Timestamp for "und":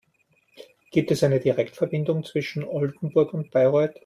3.35-3.51